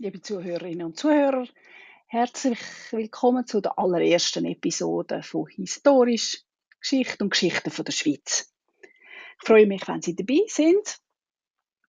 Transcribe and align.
liebe 0.00 0.22
Zuhörerinnen 0.22 0.86
und 0.86 0.98
Zuhörer, 0.98 1.46
herzlich 2.06 2.58
willkommen 2.90 3.46
zu 3.46 3.60
der 3.60 3.78
allerersten 3.78 4.46
Episode 4.46 5.22
von 5.22 5.46
Historisch, 5.46 6.42
Geschichte 6.80 7.22
und 7.22 7.28
Geschichte 7.28 7.70
von 7.70 7.84
der 7.84 7.92
Schweiz. 7.92 8.50
Ich 8.80 9.46
freue 9.46 9.66
mich, 9.66 9.86
wenn 9.86 10.00
Sie 10.00 10.16
dabei 10.16 10.40
sind 10.46 11.00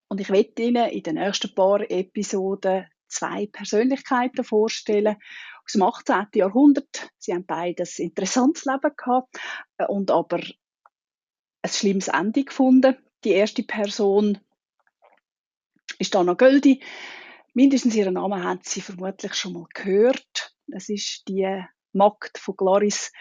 und 0.10 0.20
ich 0.20 0.30
werde 0.30 0.62
Ihnen 0.62 0.90
in 0.90 1.04
den 1.04 1.16
nächsten 1.16 1.56
paar 1.56 1.90
Episoden 1.90 2.86
zwei 3.08 3.46
Persönlichkeiten 3.46 4.44
vorstellen 4.44 5.16
aus 5.64 5.72
dem 5.72 5.84
18. 5.84 6.28
Jahrhundert. 6.36 7.12
Sie 7.18 7.34
haben 7.34 7.46
beide 7.46 7.84
ein 7.84 8.04
interessantes 8.04 8.66
Leben 8.66 8.92
gehabt 8.94 9.40
äh, 9.78 9.86
und 9.86 10.12
aber 10.12 10.42
ein 11.62 11.70
schlimmes 11.70 12.10
Ende 12.10 12.44
gefunden. 12.44 12.98
Die 13.24 13.32
erste 13.32 13.64
Person 13.64 14.38
ist 15.98 16.14
Anna 16.14 16.34
Göldi. 16.34 16.82
Mindestens 17.54 17.96
ihren 17.96 18.14
Namen 18.14 18.42
haben 18.46 18.62
Sie 18.64 18.80
vermutlich 18.80 19.34
schon 19.34 19.52
mal 19.54 19.66
gehört. 19.74 20.56
Es 20.74 20.88
ist 20.88 21.28
die 21.28 21.62
Magd 21.92 22.38
von 22.38 22.56
Glaris, 22.56 23.12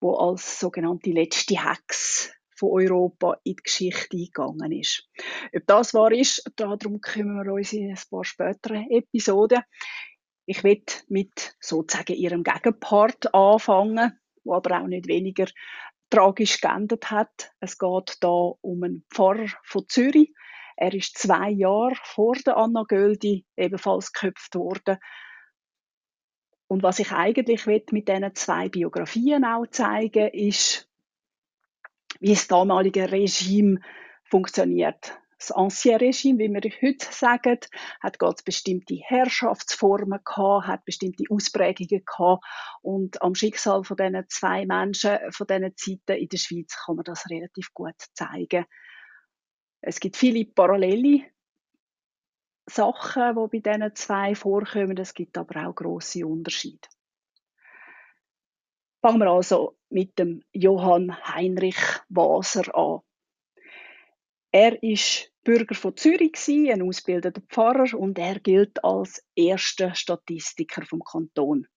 wo 0.00 0.14
als 0.14 0.58
sogenannte 0.58 1.10
letzte 1.10 1.62
Hex 1.62 2.32
von 2.56 2.70
Europa 2.70 3.38
in 3.44 3.56
die 3.56 3.62
Geschichte 3.62 4.16
eingegangen 4.16 4.72
ist. 4.72 5.06
Ob 5.54 5.66
das 5.66 5.92
wahr 5.92 6.10
ist, 6.10 6.50
darum 6.56 7.02
kümmern 7.02 7.44
wir 7.44 7.52
uns 7.52 7.74
in 7.74 7.90
ein 7.90 7.98
paar 8.10 8.24
späteren 8.24 8.90
Episoden. 8.90 9.62
Ich 10.46 10.64
will 10.64 10.82
mit 11.08 11.54
sozusagen 11.60 12.16
ihrem 12.16 12.44
Gegenpart 12.44 13.34
anfangen, 13.34 14.18
wo 14.42 14.54
aber 14.54 14.80
auch 14.80 14.86
nicht 14.86 15.06
weniger 15.06 15.48
tragisch 16.08 16.62
geendet 16.62 17.10
hat. 17.10 17.52
Es 17.60 17.76
geht 17.76 18.16
da 18.20 18.28
um 18.28 18.82
einen 18.82 19.04
Pfarrer 19.12 19.48
von 19.64 19.84
Zürich, 19.86 20.32
er 20.76 20.94
ist 20.94 21.18
zwei 21.18 21.50
Jahre 21.50 21.96
vor 22.04 22.34
der 22.34 22.56
Anna 22.56 22.84
Göldi 22.86 23.46
ebenfalls 23.56 24.12
geköpft 24.12 24.54
worden. 24.54 24.98
Und 26.68 26.82
was 26.82 26.98
ich 26.98 27.12
eigentlich 27.12 27.66
mit 27.66 28.08
diesen 28.08 28.34
zwei 28.34 28.68
Biografien 28.68 29.44
auch 29.44 29.66
zeigen 29.68 30.28
ist, 30.28 30.88
wie 32.20 32.34
das 32.34 32.48
damalige 32.48 33.10
Regime 33.10 33.80
funktioniert. 34.24 35.18
Das 35.38 35.52
Ancien 35.52 35.96
Regime, 35.96 36.38
wie 36.38 36.50
wir 36.50 36.70
heute 36.82 37.06
sagen, 37.12 37.58
hat 38.00 38.18
ganz 38.18 38.42
bestimmte 38.42 38.94
Herrschaftsformen 38.94 40.20
gehabt, 40.24 40.66
hat 40.66 40.84
bestimmte 40.86 41.24
Ausprägungen 41.30 42.04
gehabt. 42.04 42.44
Und 42.80 43.20
am 43.20 43.34
Schicksal 43.34 43.84
von 43.84 43.98
diesen 43.98 44.24
zwei 44.28 44.64
Menschen 44.64 45.18
von 45.30 45.46
diesen 45.46 45.76
Zeiten 45.76 46.20
in 46.20 46.28
der 46.28 46.38
Schweiz 46.38 46.76
kann 46.84 46.96
man 46.96 47.04
das 47.04 47.28
relativ 47.30 47.72
gut 47.74 47.94
zeigen. 48.14 48.64
Es 49.80 50.00
gibt 50.00 50.16
viele 50.16 50.44
parallele 50.44 51.24
Sachen, 52.68 53.36
die 53.52 53.60
bei 53.60 53.76
diesen 53.76 53.94
zwei 53.94 54.34
vorkommen. 54.34 54.96
Es 54.98 55.14
gibt 55.14 55.38
aber 55.38 55.68
auch 55.68 55.74
grosse 55.74 56.26
Unterschiede. 56.26 56.88
Fangen 59.00 59.20
wir 59.20 59.30
also 59.30 59.78
mit 59.88 60.18
dem 60.18 60.42
Johann 60.52 61.16
Heinrich 61.24 61.78
Waser 62.08 62.74
an. 62.74 63.00
Er 64.50 64.82
ist 64.82 65.32
Bürger 65.44 65.74
von 65.74 65.96
Zürich, 65.96 66.32
ein 66.48 66.82
ausgebildeter 66.82 67.42
Pfarrer 67.42 67.96
und 67.96 68.18
er 68.18 68.40
gilt 68.40 68.82
als 68.82 69.24
erster 69.36 69.94
Statistiker 69.94 70.84
vom 70.84 71.04
Kanton. 71.04 71.68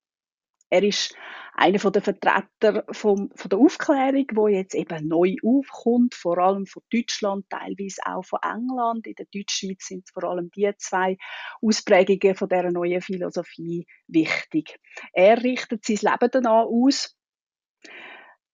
Er 0.70 0.84
ist 0.84 1.14
einer 1.54 1.78
der 1.78 2.00
Vertreter 2.00 2.84
vom, 2.90 3.30
von 3.34 3.48
der 3.48 3.58
Aufklärung, 3.58 4.26
wo 4.32 4.48
jetzt 4.48 4.74
eben 4.74 5.08
neu 5.08 5.34
aufkommt, 5.44 6.14
vor 6.14 6.38
allem 6.38 6.66
von 6.66 6.82
Deutschland, 6.92 7.50
teilweise 7.50 8.00
auch 8.06 8.24
von 8.24 8.38
England. 8.42 9.06
In 9.06 9.14
der 9.14 9.26
Deutschschweiz 9.34 9.86
sind 9.86 10.08
vor 10.10 10.24
allem 10.24 10.50
die 10.52 10.70
zwei 10.78 11.18
Ausprägungen 11.60 12.36
von 12.36 12.48
dieser 12.48 12.70
neuen 12.70 13.02
Philosophie 13.02 13.86
wichtig. 14.06 14.78
Er 15.12 15.42
richtet 15.42 15.84
sein 15.84 16.12
Leben 16.12 16.30
danach 16.32 16.64
aus. 16.64 17.16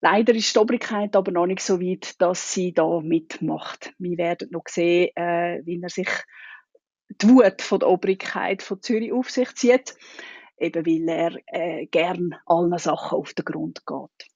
Leider 0.00 0.34
ist 0.34 0.54
die 0.54 0.58
Obrigkeit 0.58 1.14
aber 1.16 1.32
noch 1.32 1.46
nicht 1.46 1.62
so 1.62 1.80
weit, 1.80 2.20
dass 2.20 2.52
sie 2.52 2.72
da 2.72 3.00
mitmacht. 3.00 3.92
Wir 3.98 4.18
werden 4.18 4.48
noch 4.50 4.68
sehen, 4.68 5.10
äh, 5.16 5.60
wie 5.64 5.80
er 5.82 5.90
sich 5.90 6.08
die 7.08 7.28
Wut 7.28 7.62
von 7.62 7.78
der 7.78 7.88
Obrigkeit 7.88 8.62
von 8.62 8.82
Zürich 8.82 9.12
auf 9.12 9.30
sich 9.30 9.54
zieht 9.54 9.96
eben 10.58 10.86
weil 10.86 11.08
er 11.08 11.36
äh, 11.46 11.86
gern 11.86 12.36
allen 12.46 12.78
Sachen 12.78 13.18
auf 13.18 13.34
den 13.34 13.44
Grund 13.44 13.84
geht. 13.86 14.30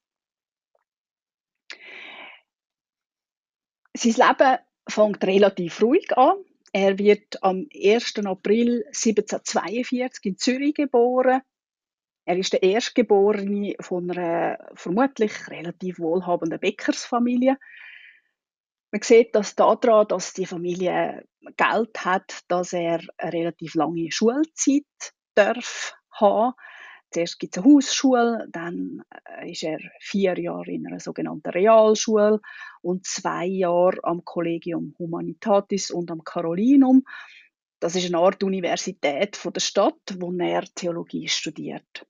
Sein 3.97 4.29
Leben 4.29 4.59
fängt 4.89 5.25
relativ 5.25 5.83
ruhig 5.83 6.17
an. 6.17 6.37
Er 6.73 6.99
wird 6.99 7.43
am 7.43 7.67
1. 7.75 8.25
April 8.25 8.85
1742 8.87 10.25
in 10.25 10.39
Zürich 10.39 10.75
geboren. 10.75 11.43
Er 12.25 12.37
ist 12.37 12.53
der 12.53 12.63
Erstgeborene 12.63 13.75
von 13.81 14.11
einer 14.11 14.71
vermutlich 14.75 15.49
relativ 15.49 15.99
wohlhabenden 15.99 16.61
Bäckersfamilie. 16.61 17.57
Man 18.93 19.03
sieht 19.03 19.35
das 19.35 19.57
daran, 19.57 20.07
dass 20.09 20.33
die 20.33 20.47
Familie 20.47 21.25
Geld 21.57 22.05
hat, 22.05 22.41
dass 22.49 22.73
er 22.73 23.01
eine 23.19 23.33
relativ 23.33 23.75
lange 23.75 24.11
Schulzeit 24.13 24.85
darf 25.35 25.95
haben. 26.21 26.55
Zuerst 27.13 27.41
gibt 27.41 27.57
es 27.57 27.63
eine 27.63 27.75
Hausschule, 27.75 28.47
dann 28.51 29.03
äh, 29.41 29.51
ist 29.51 29.65
er 29.65 29.79
vier 29.99 30.39
Jahre 30.39 30.71
in 30.71 30.87
einer 30.87 31.01
sogenannten 31.01 31.51
Realschule 31.51 32.41
und 32.83 33.05
zwei 33.05 33.47
Jahre 33.47 33.99
am 34.05 34.25
Collegium 34.25 34.95
Humanitatis 34.99 35.91
und 35.91 36.11
am 36.11 36.23
Carolinum. 36.23 37.05
Das 37.81 37.97
ist 37.97 38.07
eine 38.07 38.19
Art 38.19 38.45
Universität 38.45 39.37
von 39.37 39.53
der 39.53 39.61
Stadt, 39.61 40.17
wo 40.19 40.33
er 40.33 40.63
Theologie 40.75 41.27
studiert. 41.27 42.07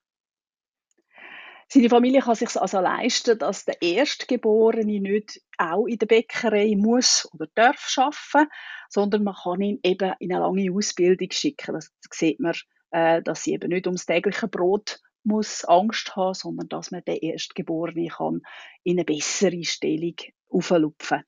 Seine 1.72 1.88
Familie 1.88 2.20
kann 2.20 2.34
sich 2.34 2.56
also 2.56 2.80
leisten, 2.80 3.38
dass 3.38 3.64
der 3.64 3.80
Erstgeborene 3.80 5.00
nicht 5.00 5.40
auch 5.56 5.86
in 5.86 5.98
der 5.98 6.06
Bäckerei 6.06 6.74
muss 6.76 7.28
oder 7.32 7.46
darf 7.54 7.94
arbeiten, 7.96 8.50
sondern 8.88 9.22
man 9.22 9.36
kann 9.36 9.60
ihn 9.60 9.78
eben 9.84 10.12
in 10.18 10.32
eine 10.32 10.42
lange 10.42 10.72
Ausbildung 10.72 11.30
schicken. 11.30 11.74
Das 11.74 11.92
sieht 12.10 12.40
man 12.40 12.54
äh, 12.90 13.22
dass 13.22 13.44
sie 13.44 13.52
eben 13.52 13.70
nicht 13.70 13.86
ums 13.86 14.06
tägliche 14.06 14.48
Brot 14.48 15.00
muss 15.22 15.64
Angst 15.64 16.16
haben, 16.16 16.34
sondern 16.34 16.68
dass 16.68 16.90
man 16.90 17.04
den 17.04 17.16
Erstgeborenen 17.16 18.08
kann 18.08 18.42
in 18.82 18.98
eine 18.98 19.04
bessere 19.04 19.64
Stellung 19.64 20.16
auflupfen. 20.48 21.22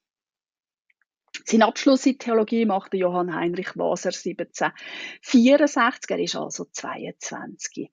Sein 1.45 1.63
Abschluss 1.63 2.07
in 2.07 2.19
Theologie 2.19 2.67
machte 2.67 2.97
Johann 2.97 3.35
Heinrich 3.35 3.77
Waser 3.77 4.11
1764, 4.11 6.11
er 6.11 6.19
ist 6.19 6.37
also 6.37 6.65
22 6.65 7.91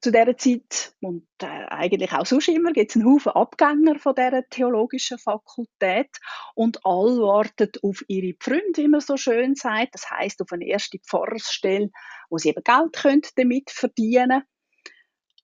zu 0.00 0.10
dieser 0.10 0.36
Zeit 0.36 0.94
und 1.00 1.26
äh, 1.42 1.46
eigentlich 1.46 2.12
auch 2.12 2.26
sonst 2.26 2.48
immer 2.48 2.72
gibt 2.72 2.90
es 2.90 2.96
einen 2.96 3.06
Haufen 3.06 3.32
Abgänger 3.32 3.98
von 3.98 4.14
dieser 4.14 4.48
theologischen 4.48 5.18
Fakultät 5.18 6.10
und 6.54 6.84
alle 6.84 7.18
warten 7.18 7.70
auf 7.82 8.02
ihre 8.08 8.34
Pfründe, 8.34 8.82
wie 8.82 8.88
man 8.88 9.00
so 9.00 9.16
schön 9.16 9.54
sagt. 9.54 9.94
Das 9.94 10.10
heißt 10.10 10.40
auf 10.42 10.52
eine 10.52 10.66
erste 10.66 10.98
Pfarrersstelle, 10.98 11.90
wo 12.30 12.38
sie 12.38 12.50
eben 12.50 12.64
Geld 12.64 12.92
können 12.94 13.22
damit 13.36 13.70
verdienen 13.70 14.42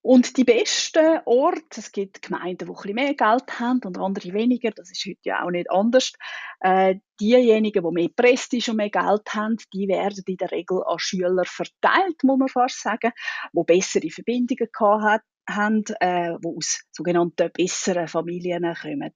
und 0.09 0.39
die 0.39 0.45
besten 0.45 1.21
Orte, 1.27 1.81
es 1.81 1.93
gibt 1.93 2.23
Gemeinden, 2.23 2.65
die 2.65 2.71
ein 2.71 2.75
bisschen 2.75 2.95
mehr 2.95 3.13
Geld 3.13 3.61
haben 3.61 3.81
und 3.85 3.99
andere 3.99 4.33
weniger, 4.33 4.71
das 4.71 4.91
ist 4.91 5.05
heute 5.07 5.21
ja 5.25 5.45
auch 5.45 5.51
nicht 5.51 5.71
anders. 5.71 6.15
Äh, 6.61 6.95
diejenigen, 7.21 7.85
die 7.85 7.93
mehr 7.93 8.09
Prestige 8.17 8.71
und 8.71 8.79
mehr 8.79 8.89
Geld 8.89 9.35
haben, 9.35 9.59
die 9.75 9.87
werden 9.87 10.25
in 10.27 10.39
der 10.39 10.51
Regel 10.51 10.83
an 10.87 10.99
Schüler 10.99 11.45
verteilt, 11.45 12.25
muss 12.25 12.39
man 12.39 12.49
fast 12.49 12.81
sagen, 12.81 13.13
die 13.53 13.63
bessere 13.67 14.09
Verbindungen 14.09 14.71
gehabt 14.73 15.27
haben, 15.47 15.85
äh, 16.01 16.39
die 16.43 16.57
aus 16.57 16.81
sogenannten 16.91 17.51
besseren 17.53 18.09
Familien 18.09 18.75
kommen. 18.81 19.13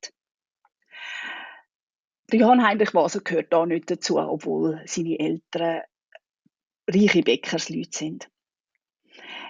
Johann 2.30 2.66
Heinrich 2.66 2.92
Waser 2.92 3.22
gehört 3.22 3.50
da 3.50 3.64
nicht 3.64 3.90
dazu, 3.90 4.18
obwohl 4.18 4.82
seine 4.84 5.18
Eltern 5.18 5.84
reiche 6.86 7.22
Bäckersleute 7.22 7.96
sind. 7.96 8.31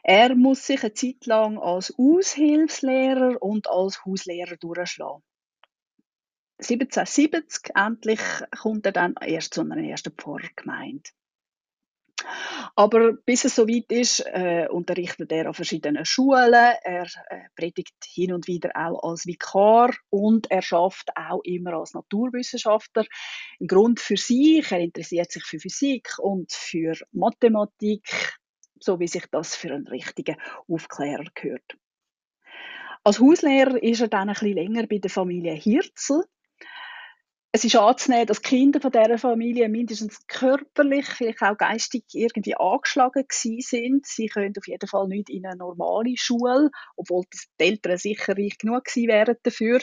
Er 0.03 0.35
muss 0.35 0.67
sich 0.67 0.83
eine 0.83 0.95
Zeit 0.95 1.27
lang 1.27 1.59
als 1.59 1.95
Aushilfslehrer 1.97 3.41
und 3.43 3.69
als 3.69 4.05
Hauslehrer 4.05 4.57
durchschlagen. 4.57 5.23
1770 6.59 7.75
endlich 7.75 8.21
kommt 8.61 8.87
er 8.87 8.93
dann 8.93 9.15
erst 9.21 9.55
zu 9.55 9.63
einer 9.63 9.79
ersten 9.79 10.13
Pfarrgemeinde. 10.13 11.11
Aber 12.77 13.13
bis 13.13 13.45
es 13.45 13.57
soweit 13.57 13.91
ist, 13.91 14.21
äh, 14.27 14.69
unterrichtet 14.71 15.33
er 15.33 15.47
an 15.47 15.55
verschiedenen 15.55 16.05
Schulen. 16.05 16.55
Er 16.55 17.07
äh, 17.29 17.49
predigt 17.57 17.95
hin 18.07 18.33
und 18.33 18.47
wieder 18.47 18.71
auch 18.75 19.03
als 19.03 19.27
Vikar 19.27 19.93
und 20.11 20.51
er 20.51 20.63
schafft 20.63 21.11
auch 21.17 21.41
immer 21.45 21.75
als 21.75 21.95
Naturwissenschaftler. 21.95 23.05
Im 23.59 23.67
Grund 23.67 24.01
für 24.01 24.17
sich, 24.17 24.71
er 24.71 24.81
interessiert 24.81 25.33
sich 25.33 25.45
für 25.45 25.59
Physik 25.59 26.19
und 26.19 26.53
für 26.53 26.95
Mathematik, 27.13 28.39
so 28.83 29.01
wie 29.01 29.09
sich 29.09 29.27
das 29.31 29.55
für 29.55 29.73
einen 29.73 29.87
richtigen 29.87 30.37
Aufklärer 30.69 31.25
gehört. 31.35 31.77
Als 33.05 33.19
Hauslehrer 33.19 33.83
ist 33.83 34.01
er 34.01 34.09
dann 34.09 34.29
ein 34.29 34.35
bisschen 34.35 34.55
länger 34.55 34.87
bei 34.87 34.99
der 34.99 35.11
Familie 35.11 35.55
Hirzel. 35.55 36.25
Es 37.55 37.65
ist 37.65 37.77
anzunehmen, 37.77 38.27
dass 38.27 38.41
Kinder 38.41 38.81
von 38.81 38.91
dieser 38.91 39.19
Familie 39.19 39.69
mindestens 39.69 40.27
körperlich, 40.27 41.05
vielleicht 41.05 41.43
auch 41.43 41.59
geistig 41.59 42.05
irgendwie 42.15 42.57
angeschlagen 42.57 43.27
gewesen 43.29 43.61
sind. 43.61 44.07
Sie 44.07 44.27
können 44.29 44.55
auf 44.57 44.67
jeden 44.67 44.89
Fall 44.89 45.07
nicht 45.07 45.29
in 45.29 45.45
eine 45.45 45.57
normale 45.57 46.17
Schule, 46.17 46.71
obwohl 46.97 47.25
die 47.31 47.63
Eltern 47.63 47.99
sicher 47.99 48.39
reich 48.39 48.57
genug 48.57 48.85
gewesen 48.85 49.09
wären 49.09 49.37
dafür. 49.43 49.81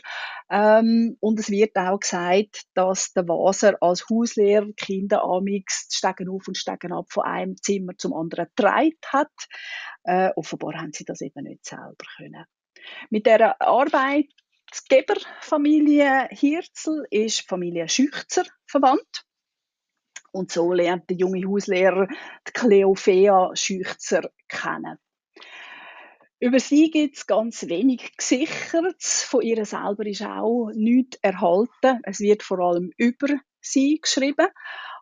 Ähm, 0.49 1.17
und 1.19 1.39
es 1.39 1.51
wird 1.51 1.75
auch 1.75 1.99
gesagt, 1.99 2.63
dass 2.73 3.13
der 3.13 3.27
Waser 3.27 3.77
als 3.81 4.09
Hauslehrer 4.09 4.71
Kinder 4.75 5.23
amix 5.23 5.89
steigen 5.91 6.27
auf 6.27 6.47
und 6.47 6.57
steigen 6.57 6.91
ab 6.91 7.05
von 7.09 7.25
einem 7.25 7.55
Zimmer 7.61 7.95
zum 7.99 8.15
anderen 8.15 8.47
getragen 8.55 8.97
hat. 9.05 9.31
Äh, 10.05 10.31
offenbar 10.35 10.73
haben 10.81 10.91
sie 10.91 11.05
das 11.05 11.21
eben 11.21 11.43
nicht 11.43 11.65
selber 11.65 11.93
können. 12.17 12.45
Mit 13.11 13.27
der 13.27 13.61
Arbeit 13.61 14.25
die 14.73 14.95
Geberfamilie 14.95 16.27
Hirzel 16.31 17.05
ist 17.09 17.47
Familie 17.47 17.89
Schüchzer 17.89 18.43
verwandt. 18.67 19.25
Und 20.31 20.51
so 20.51 20.71
lernt 20.73 21.09
der 21.09 21.17
junge 21.17 21.47
Hauslehrer 21.47 22.07
die 22.47 22.51
Cleophea 22.53 23.51
Schüchzer 23.55 24.29
kennen. 24.47 24.97
Über 26.39 26.59
sie 26.59 26.89
gibt 26.89 27.17
es 27.17 27.27
ganz 27.27 27.67
wenig 27.67 28.15
gesichert. 28.15 29.03
Von 29.03 29.41
ihr 29.41 29.65
selber 29.65 30.05
ist 30.05 30.21
auch 30.21 30.69
nichts 30.73 31.17
erhalten. 31.21 31.99
Es 32.03 32.19
wird 32.19 32.43
vor 32.43 32.59
allem 32.59 32.91
über 32.95 33.27
sie 33.59 33.99
geschrieben. 33.99 34.47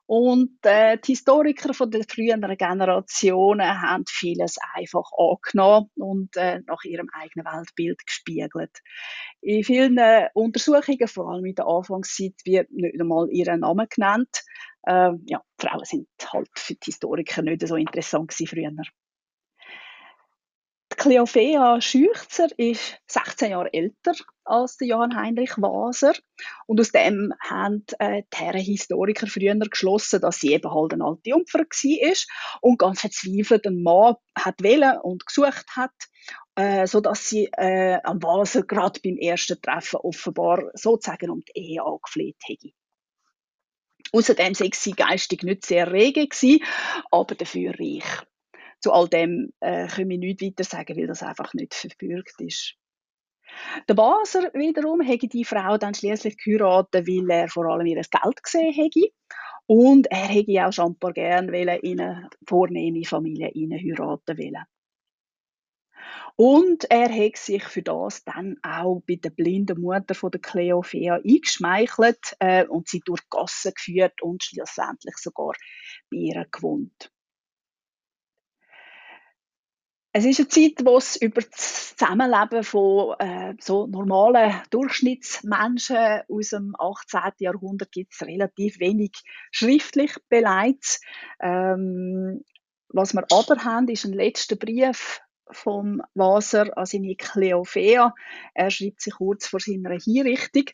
Und 0.08 0.58
äh, 0.64 0.98
die 0.98 1.12
Historiker 1.12 1.74
von 1.74 1.92
der 1.92 2.06
früheren 2.08 2.58
Generationen 2.58 3.82
haben 3.82 4.06
vieles 4.08 4.56
einfach 4.74 5.04
angenommen 5.18 5.90
und 5.96 6.36
äh, 6.38 6.62
nach 6.66 6.84
ihrem 6.86 7.10
eigenen 7.12 7.46
Weltbild 7.46 8.06
gespiegelt. 8.06 8.72
In 9.42 9.66
vielen 9.66 9.98
äh, 9.98 10.30
Untersuchungen, 10.34 11.10
vor 11.10 11.30
allem 11.30 11.46
in 11.46 11.56
der 11.56 11.68
Anfangszeit, 11.68 12.36
wird 12.46 12.72
nicht 12.72 13.00
einmal 13.00 13.28
ihr 13.30 13.58
Name 13.58 13.86
genannt. 13.88 14.44
Äh, 14.84 15.12
ja, 15.26 15.42
Frauen 15.60 15.84
sind 15.84 16.08
halt 16.32 16.50
für 16.56 16.76
die 16.76 16.86
Historiker 16.86 17.42
nicht 17.42 17.68
so 17.68 17.76
interessant 17.76 18.30
gewesen 18.30 18.48
früher. 18.48 19.07
Cleophea 21.08 21.80
Schüchzer 21.80 22.50
ist 22.58 23.00
16 23.08 23.52
Jahre 23.52 23.72
älter 23.72 24.12
als 24.44 24.76
Johann 24.82 25.16
Heinrich 25.16 25.52
Waser 25.56 26.14
und 26.66 26.82
aus 26.82 26.92
dem 26.92 27.34
haben 27.40 27.86
äh, 28.00 28.24
die 28.24 28.38
Herren 28.38 28.60
Historiker 28.60 29.26
früher 29.26 29.56
geschlossen, 29.56 30.20
dass 30.20 30.42
sie 30.42 30.52
eben 30.52 30.70
halt 30.70 30.92
eine 30.92 31.06
alte 31.06 31.30
Jungfer 31.30 31.60
war 31.60 32.16
und 32.60 32.78
ganz 32.78 33.00
verzweifelt 33.00 33.66
einen 33.66 33.84
Mann 33.84 34.16
hat 34.38 34.62
wählen 34.62 34.98
und 34.98 35.26
gesucht 35.26 35.66
hat, 35.78 35.94
äh, 36.56 36.86
so 36.88 37.00
dass 37.00 37.30
sie 37.30 37.46
äh, 37.54 38.02
am 38.04 38.22
Waser 38.22 38.64
gerade 38.64 39.00
beim 39.02 39.16
ersten 39.16 39.62
Treffen 39.62 40.02
offenbar 40.02 40.72
sozusagen 40.74 41.30
um 41.30 41.40
die 41.40 41.58
Ehe 41.58 41.86
angefleht 41.86 42.36
hätte. 42.44 42.72
Außerdem 44.12 44.54
sei 44.56 44.72
sie 44.74 44.92
geistig 44.92 45.44
nicht 45.44 45.66
sehr 45.66 45.90
rege 45.90 46.28
aber 47.12 47.36
dafür 47.36 47.80
reich. 47.80 48.28
Zu 48.80 48.92
all 48.92 49.08
dem 49.08 49.52
äh, 49.60 49.88
können 49.88 50.10
wir 50.10 50.18
nichts 50.18 50.44
weiter 50.44 50.64
sagen, 50.64 50.98
weil 50.98 51.08
das 51.08 51.24
einfach 51.24 51.54
nicht 51.54 51.74
verbürgt 51.74 52.40
ist. 52.40 52.76
Der 53.88 53.94
Baser 53.94 54.52
wiederum 54.54 55.02
hätte 55.02 55.28
die 55.28 55.46
Frau 55.46 55.78
dann 55.78 55.94
schließlich 55.94 56.38
geheiratet, 56.38 57.08
weil 57.08 57.30
er 57.30 57.48
vor 57.48 57.66
allem 57.66 57.88
ihr 57.88 58.02
Geld 58.02 58.44
gesehen 58.44 58.74
hätte. 58.74 59.10
Und 59.66 60.08
er 60.08 60.28
hätte 60.28 60.66
auch 60.66 60.72
schon 60.72 60.94
ein 60.94 61.00
paar 61.00 61.14
gern 61.14 61.54
in 61.54 61.70
eine 61.70 62.30
vornehme 62.48 63.04
Familie 63.04 63.52
heiraten 63.54 64.38
wollen. 64.38 64.64
Und 66.36 66.90
er 66.92 67.10
hat 67.12 67.38
sich 67.38 67.64
für 67.64 67.82
das 67.82 68.24
dann 68.24 68.58
auch 68.62 69.02
bei 69.08 69.16
der 69.16 69.32
blinden 69.32 69.82
Mutter 69.82 70.14
von 70.14 70.30
der 70.30 70.40
Cleophea 70.40 71.16
eingeschmeichelt 71.16 72.36
äh, 72.40 72.66
und 72.68 72.88
sie 72.88 73.02
durch 73.04 73.28
Gassen 73.30 73.74
geführt 73.74 74.22
und 74.22 74.44
schlussendlich 74.44 75.18
sogar 75.18 75.54
bei 76.12 76.18
ihr 76.18 76.46
gewohnt. 76.52 77.12
Es 80.18 80.26
ist 80.26 80.40
eine 80.40 80.48
Zeit, 80.48 80.84
wo 80.84 80.98
es 80.98 81.16
über 81.16 81.42
das 81.42 81.96
Zusammenleben 81.96 82.64
von 82.64 83.14
äh, 83.20 83.54
so 83.60 83.86
normalen 83.86 84.52
Durchschnittsmenschen 84.72 86.24
aus 86.28 86.50
dem 86.50 86.74
18. 86.80 87.34
Jahrhundert 87.38 87.92
gibt 87.92 88.16
es 88.16 88.26
relativ 88.26 88.80
wenig 88.80 89.12
schriftlich 89.52 90.16
beleidigt. 90.28 91.02
Ähm, 91.40 92.44
was 92.90 93.14
wir 93.14 93.26
aber 93.30 93.64
haben, 93.64 93.90
ist 93.90 94.06
ein 94.06 94.14
letzter 94.14 94.56
Brief 94.56 95.22
vom 95.52 96.02
Waser 96.14 96.78
an 96.78 96.86
seine 96.86 97.16
Cleophea. 97.16 98.14
Er 98.54 98.70
schreibt 98.70 99.02
sich 99.02 99.14
kurz 99.16 99.48
vor 99.48 99.60
seiner 99.60 99.98
Hinrichtung. 100.00 100.66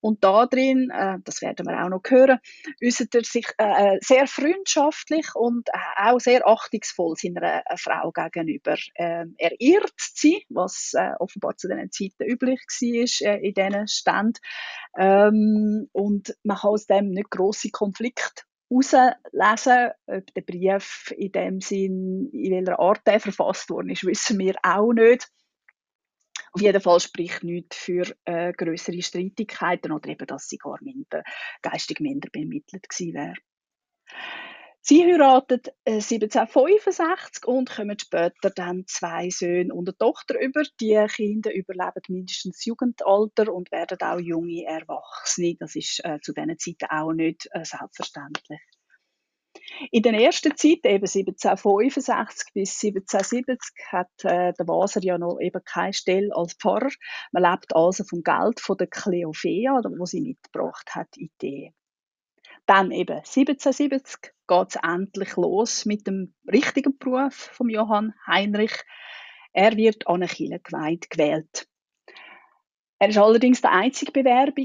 Und 0.00 0.24
da 0.24 0.46
drin, 0.46 0.90
äh, 0.90 1.18
das 1.22 1.42
werden 1.42 1.66
wir 1.66 1.84
auch 1.84 1.88
noch 1.88 2.02
hören, 2.08 2.40
äußert 2.84 3.14
er 3.14 3.22
sich 3.22 3.46
äh, 3.58 3.98
sehr 4.00 4.26
freundschaftlich 4.26 5.28
und 5.36 5.68
äh, 5.68 6.08
auch 6.10 6.18
sehr 6.18 6.46
achtungsvoll 6.46 7.14
seiner 7.16 7.62
äh, 7.64 7.76
Frau 7.76 8.10
gegenüber. 8.10 8.76
Ähm, 8.96 9.36
er 9.38 9.52
irrt 9.60 9.94
sie, 9.96 10.44
was 10.48 10.92
äh, 10.94 11.12
offenbar 11.20 11.56
zu 11.56 11.68
diesen 11.68 11.92
Zeiten 11.92 12.28
üblich 12.28 12.60
war 12.68 13.28
äh, 13.28 13.46
in 13.46 13.54
diesen 13.54 13.86
Ständen. 13.86 14.32
Ähm, 14.98 15.88
und 15.92 16.36
man 16.42 16.56
kann 16.56 16.70
aus 16.70 16.86
dem 16.86 17.10
nicht 17.10 17.30
grosse 17.30 17.70
Konflikte 17.70 18.42
herauslesen, 18.80 19.92
ob 20.06 20.34
der 20.34 20.40
Brief 20.42 21.12
in 21.16 21.32
dem 21.32 21.60
Sinn, 21.60 22.30
in 22.32 22.52
welcher 22.52 22.78
Art 22.78 23.02
er 23.04 23.20
verfasst 23.20 23.70
worden 23.70 23.90
ist, 23.90 24.04
wissen 24.04 24.38
wir 24.38 24.54
auch 24.62 24.92
nicht. 24.92 25.28
Auf 26.52 26.60
jeden 26.60 26.80
Fall 26.80 27.00
spricht 27.00 27.44
nichts 27.44 27.76
für 27.76 28.14
äh, 28.24 28.52
größere 28.52 29.00
Streitigkeiten 29.00 29.92
oder 29.92 30.08
eben, 30.10 30.26
dass 30.26 30.48
sie 30.48 30.58
gar 30.58 30.78
minder, 30.82 31.22
geistig 31.62 32.00
minder 32.00 32.28
bemittelt 32.30 32.88
gewesen 32.88 33.14
wäre. 33.14 33.34
Sie 34.84 35.04
heiraten 35.04 35.60
1765 35.86 37.44
äh, 37.44 37.46
und 37.46 37.70
kommen 37.70 37.96
später 37.96 38.50
dann 38.50 38.82
zwei 38.88 39.30
Söhne 39.30 39.72
und 39.72 39.88
eine 39.88 39.96
Tochter 39.96 40.40
über. 40.40 40.64
Die 40.80 41.06
Kinder 41.06 41.54
überleben 41.54 42.02
mindestens 42.08 42.64
Jugendalter 42.64 43.54
und 43.54 43.70
werden 43.70 43.98
auch 44.00 44.18
junge 44.18 44.64
Erwachsene. 44.64 45.54
Das 45.60 45.76
ist 45.76 46.04
äh, 46.04 46.18
zu 46.20 46.32
diesen 46.32 46.58
Zeiten 46.58 46.90
auch 46.90 47.12
nicht 47.12 47.48
äh, 47.52 47.64
selbstverständlich. 47.64 48.58
In 49.92 50.02
der 50.02 50.14
ersten 50.14 50.56
Zeit, 50.56 50.84
eben 50.84 51.06
1765 51.06 52.52
bis 52.52 52.82
1770, 52.82 53.86
hat 53.88 54.10
der 54.24 54.66
Waser 54.66 55.00
ja 55.02 55.16
noch 55.16 55.38
eben 55.40 55.62
keine 55.64 55.92
Stelle 55.92 56.34
als 56.34 56.54
Pfarrer. 56.54 56.90
Man 57.30 57.44
lebt 57.44 57.74
also 57.76 58.02
vom 58.02 58.22
Geld 58.22 58.58
von 58.58 58.76
der 58.76 58.88
Cleophea, 58.88 59.80
das 59.80 60.10
sie 60.10 60.22
mitgebracht 60.22 60.94
hat 60.94 61.16
Ehe. 61.16 61.72
Dann 62.66 62.90
eben 62.90 63.16
1770 63.16 64.32
geht 64.46 64.68
es 64.68 64.76
endlich 64.82 65.36
los 65.36 65.84
mit 65.84 66.06
dem 66.06 66.34
richtigen 66.50 66.96
Beruf 66.98 67.34
von 67.34 67.68
Johann 67.68 68.14
Heinrich. 68.26 68.74
Er 69.52 69.76
wird 69.76 70.06
an 70.06 70.16
eine 70.16 70.28
Kirchengemeinde 70.28 71.08
gewählt. 71.08 71.68
Er 73.02 73.12
war 73.16 73.24
allerdings 73.24 73.60
der 73.60 73.72
einzige 73.72 74.12
Bewerber, 74.12 74.62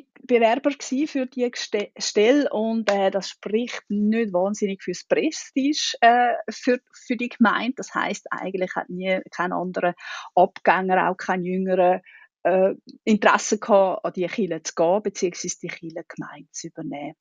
für 1.08 1.25
die 1.25 1.51
Stelle 1.98 2.48
und 2.51 2.88
äh, 2.92 3.10
das 3.10 3.30
spricht 3.30 3.82
nicht 3.89 4.32
wahnsinnig 4.32 4.84
fürs 4.84 5.06
Prestige 5.06 5.98
äh, 6.01 6.36
für, 6.48 6.80
für 6.94 7.16
die 7.16 7.30
Gemeinde. 7.30 7.74
Das 7.77 7.96
heißt 7.96 8.27
eigentlich 8.30 8.75
hat 8.75 8.89
nie 8.89 9.22
kein 9.32 9.51
anderer 9.51 9.96
Abgänger, 10.36 11.10
auch 11.10 11.18
kein 11.18 11.44
jüngerer 11.44 12.04
äh, 12.44 12.75
Interesse 13.06 13.58
gehabt, 13.58 14.06
an 14.06 14.13
die 14.13 14.27
Kirche 14.27 14.62
zu 14.62 14.75
gehen 14.75 15.01
beziehungsweise 15.01 15.58
die 15.63 15.68
Kirchengemeinde 15.70 16.51
zu 16.51 16.68
übernehmen. 16.68 17.16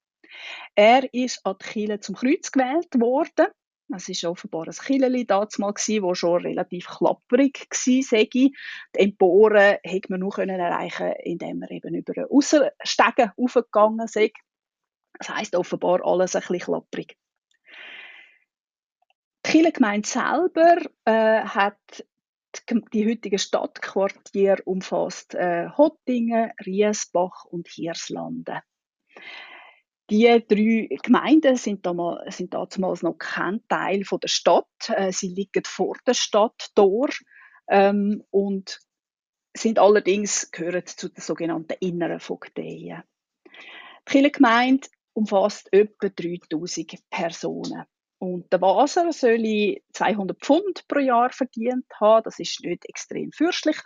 Er 0.74 1.12
ist 1.12 1.44
an 1.44 1.56
die 1.60 1.66
Kirche 1.66 2.00
zum 2.00 2.14
Kreuz 2.14 2.50
gewählt 2.50 2.94
worden. 2.98 3.46
Es 3.94 4.08
war 4.08 4.32
offenbar 4.32 4.66
ein 4.66 4.72
Killeli 4.72 5.26
damals, 5.26 5.56
das 5.56 6.18
schon 6.18 6.42
relativ 6.42 6.88
klapperig 6.88 7.68
war. 7.70 8.24
Die 8.24 8.52
Emporen 8.94 9.78
konnte 9.88 10.10
man 10.10 10.20
nur 10.20 10.38
erreichen, 10.38 11.12
indem 11.22 11.62
er 11.62 11.70
eben 11.70 11.94
über 11.94 12.12
einen 12.16 12.30
Aussenstegen 12.30 13.32
aufgegangen 13.36 14.00
ist. 14.00 14.32
Das 15.18 15.28
heisst 15.28 15.54
offenbar 15.54 16.04
alles 16.04 16.34
ein 16.34 16.40
bisschen 16.40 16.58
klapperig. 16.58 17.16
Die 19.46 19.52
Kirchengemeinde 19.52 20.08
selber 20.08 20.78
äh, 21.04 21.42
hat 21.44 22.04
die, 22.68 22.80
die 22.92 23.08
heutige 23.08 23.38
Stadtquartier 23.38 24.58
umfasst 24.64 25.34
äh, 25.34 25.68
Hottingen, 25.76 26.50
Riesbach 26.64 27.44
und 27.44 27.68
Hirslanden. 27.68 28.60
Die 30.08 30.44
drei 30.46 30.96
Gemeinden 31.02 31.56
sind, 31.56 31.84
damals, 31.84 32.36
sind 32.36 32.54
damals 32.54 33.02
noch 33.02 33.18
kein 33.18 33.66
Teil 33.68 34.04
von 34.04 34.20
der 34.20 34.28
Stadt. 34.28 34.66
Äh, 34.88 35.12
sie 35.12 35.28
liegen 35.28 35.64
vor 35.64 35.96
der 36.06 36.14
Stadt 36.14 36.70
Tor 36.74 37.08
ähm, 37.68 38.22
und 38.30 38.80
sind 39.56 39.78
allerdings 39.78 40.50
gehören 40.52 40.86
zu 40.86 41.08
den 41.08 41.20
sogenannten 41.20 41.74
inneren 41.80 42.20
Vogteien. 42.20 43.02
Die 43.44 44.04
Kirchengemeinde 44.04 44.88
umfasst 45.12 45.72
etwa 45.72 46.08
3000 46.08 47.10
Personen. 47.10 47.84
Und 48.18 48.50
der 48.50 48.62
Waser 48.62 49.12
soll 49.12 49.76
200 49.92 50.38
Pfund 50.40 50.88
pro 50.88 51.00
Jahr 51.00 51.30
verdient 51.30 51.84
haben. 52.00 52.24
Das 52.24 52.38
ist 52.38 52.64
nicht 52.64 52.88
extrem 52.88 53.30
fürstlich, 53.30 53.76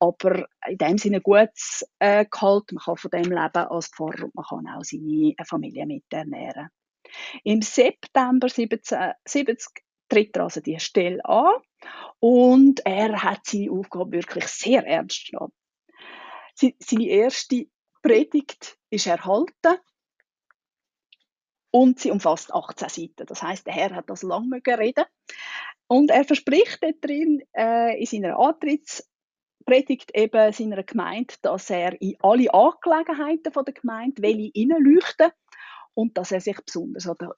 aber 0.00 0.46
in 0.66 0.78
dem 0.78 0.98
Sinne 0.98 1.20
gutes 1.20 1.88
äh, 2.00 2.24
Gehalt. 2.28 2.72
Man 2.72 2.82
kann 2.82 2.96
von 2.96 3.10
dem 3.12 3.30
leben 3.30 3.68
als 3.68 3.88
Pfarrer 3.88 4.24
und 4.24 4.34
man 4.34 4.44
kann 4.44 4.66
auch 4.68 4.82
seine 4.82 5.34
Familie 5.44 5.86
mit 5.86 6.04
ernähren. 6.10 6.68
Im 7.44 7.62
September 7.62 8.48
1770 8.48 9.68
tritt 10.08 10.36
er 10.36 10.44
also 10.44 10.60
die 10.60 10.80
Stelle 10.80 11.24
an 11.24 11.54
und 12.18 12.84
er 12.84 13.22
hat 13.22 13.46
seine 13.46 13.70
Aufgabe 13.70 14.12
wirklich 14.12 14.46
sehr 14.46 14.84
ernst 14.84 15.28
genommen. 15.30 15.52
Seine 16.54 17.06
erste 17.06 17.66
Predigt 18.02 18.78
ist 18.90 19.06
erhalten 19.06 19.78
und 21.76 22.00
sie 22.00 22.10
umfasst 22.10 22.54
18 22.54 22.88
Seiten. 22.88 23.26
Das 23.26 23.42
heißt, 23.42 23.66
der 23.66 23.74
Herr 23.74 23.94
hat 23.94 24.08
das 24.08 24.22
lang 24.22 24.50
reden 24.66 25.04
und 25.88 26.10
er 26.10 26.24
verspricht 26.24 26.82
dort 26.82 27.04
drin 27.04 27.42
äh, 27.54 28.00
in 28.00 28.06
seiner 28.06 28.38
Antrittspredigt 28.38 30.10
eben 30.14 30.52
seiner 30.54 30.82
Gemeinde, 30.82 31.34
dass 31.42 31.68
er 31.68 32.00
in 32.00 32.16
alle 32.20 32.52
Angelegenheiten 32.54 33.52
der 33.52 33.74
Gemeinde 33.74 34.22
will 34.22 34.50
hineinleuchten 34.54 35.32
und 35.92 36.16
dass 36.16 36.32
er 36.32 36.40
sich 36.40 36.56
besonders 36.64 37.06
an 37.06 37.16
den 37.20 37.28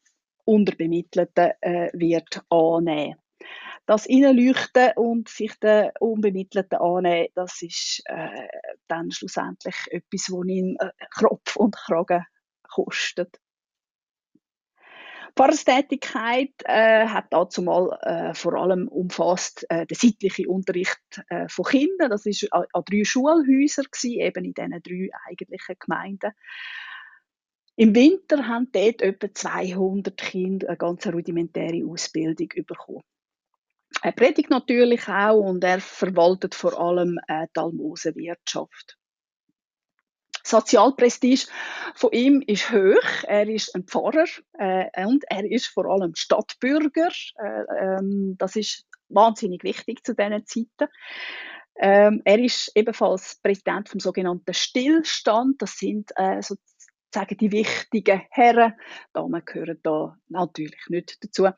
Unterbemittelten 0.45 1.51
äh, 1.61 1.91
wird 1.95 2.41
annehmen. 2.49 3.17
Das 3.87 4.07
Innenleuchten 4.07 4.93
und 4.95 5.29
sich 5.29 5.59
den 5.59 5.91
Unbemittelten 5.99 6.79
annehmen, 6.79 7.29
das 7.35 7.61
ist 7.61 8.03
äh, 8.05 8.47
dann 8.87 9.11
schlussendlich 9.11 9.75
etwas, 9.91 10.31
was 10.31 10.47
ihn 10.47 10.77
äh, 10.79 10.91
Kropf 11.11 11.57
und 11.57 11.75
Kragen 11.75 12.25
kostet. 12.63 13.41
Pfarrerstätigkeit 15.39 16.51
äh, 16.65 17.07
hat 17.07 17.27
dazu 17.31 17.63
mal 17.63 17.97
äh, 18.03 18.35
vor 18.35 18.55
allem 18.55 18.89
umfasst 18.89 19.65
äh, 19.71 19.87
den 19.87 19.95
seitlichen 19.95 20.49
Unterricht 20.49 20.99
äh, 21.29 21.49
von 21.49 21.65
Kindern. 21.65 22.11
Das 22.11 22.27
ist 22.27 22.53
an, 22.53 22.65
an 22.73 22.83
drei 22.85 23.05
Schulhäusern 23.05 23.85
gewesen, 23.85 24.21
eben 24.21 24.45
in 24.45 24.53
diesen 24.53 24.83
drei 24.83 25.11
eigentlichen 25.29 25.77
Gemeinden. 25.79 26.33
Im 27.77 27.95
Winter 27.95 28.49
haben 28.49 28.67
dort 28.73 29.01
etwa 29.01 29.33
200 29.33 30.17
Kinder 30.17 30.71
eine 30.71 30.77
ganz 30.77 31.07
rudimentäre 31.07 31.87
Ausbildung 31.87 32.49
bekommen. 32.67 33.05
Er 34.03 34.11
predigt 34.11 34.51
natürlich 34.51 35.07
auch 35.07 35.39
und 35.39 35.63
er 35.63 35.79
verwaltet 35.79 36.57
vor 36.57 36.81
allem 36.81 37.21
äh, 37.29 37.47
die 37.55 37.61
Almosenwirtschaft. 37.61 38.98
Sozialprestige 40.49 41.47
von 41.95 42.13
ihm 42.13 42.43
ist 42.47 42.71
hoch. 42.71 43.25
Er 43.25 43.49
ist 43.49 43.75
ein 43.75 43.85
Pfarrer 43.85 44.27
äh, 44.59 45.07
und 45.07 45.25
er 45.29 45.51
ist 45.51 45.67
vor 45.67 45.87
allem 45.87 46.15
Stadtbürger. 46.15 47.11
Äh, 47.39 47.63
ähm, 47.81 48.37
das 48.39 48.57
ist 48.57 48.87
wahnsinnig 49.09 49.63
wichtig 49.65 50.05
zu 50.05 50.15
diesen 50.15 50.47
Zeiten. 50.47 50.93
Ähm, 51.81 52.23
er 52.25 52.39
ist 52.39 52.73
ebenfalls 52.75 53.39
Präsident 53.43 53.89
vom 53.89 54.01
sogenannten 54.01 54.53
Stillstand. 54.53 55.63
Das 55.63 55.77
sind 55.77 56.11
äh, 56.17 56.43
so 56.43 56.57
sagen 57.13 57.37
die 57.39 57.53
wichtigen 57.53 58.23
Herren, 58.31 58.73
Damen 59.13 59.45
gehören 59.45 59.79
da 59.83 60.17
natürlich 60.29 60.89
nicht 60.89 61.23
dazu, 61.23 61.49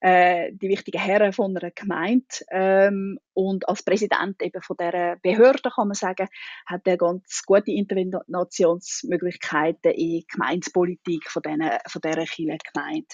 äh, 0.00 0.52
die 0.52 0.68
wichtigen 0.68 1.00
Herren 1.00 1.32
von 1.32 1.56
einer 1.56 1.70
Gemeinde 1.70 2.26
ähm, 2.50 3.18
und 3.32 3.66
als 3.68 3.82
Präsident 3.82 4.42
eben 4.42 4.62
von 4.62 4.76
der 4.76 5.16
Behörde 5.22 5.70
kann 5.74 5.88
man 5.88 5.94
sagen, 5.94 6.28
hat 6.66 6.86
er 6.86 6.96
ganz 6.96 7.42
gute 7.44 7.70
Interventionsmöglichkeiten 7.70 9.92
in 9.92 9.96
die 9.96 10.26
Gemeindepolitik 10.30 11.30
von, 11.30 11.42
diesen, 11.42 11.70
von 11.86 12.00
dieser 12.02 12.24
Gemeinde. 12.72 13.06